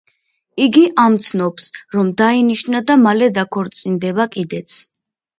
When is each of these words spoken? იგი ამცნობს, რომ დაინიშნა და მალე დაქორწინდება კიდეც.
იგი 0.67 0.83
ამცნობს, 1.01 1.67
რომ 1.95 2.09
დაინიშნა 2.21 2.81
და 2.91 2.95
მალე 3.01 3.27
დაქორწინდება 3.35 4.27
კიდეც. 4.37 4.79